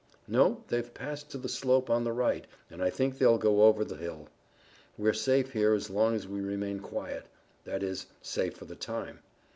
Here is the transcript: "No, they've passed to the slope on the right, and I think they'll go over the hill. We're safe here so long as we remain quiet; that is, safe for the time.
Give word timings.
"No, 0.27 0.63
they've 0.67 0.95
passed 0.95 1.29
to 1.29 1.37
the 1.37 1.47
slope 1.47 1.87
on 1.91 2.03
the 2.03 2.11
right, 2.11 2.47
and 2.71 2.81
I 2.81 2.89
think 2.89 3.19
they'll 3.19 3.37
go 3.37 3.61
over 3.61 3.85
the 3.85 3.97
hill. 3.97 4.29
We're 4.97 5.13
safe 5.13 5.53
here 5.53 5.79
so 5.79 5.93
long 5.93 6.15
as 6.15 6.27
we 6.27 6.41
remain 6.41 6.79
quiet; 6.79 7.27
that 7.65 7.83
is, 7.83 8.07
safe 8.19 8.55
for 8.55 8.65
the 8.65 8.75
time. 8.75 9.19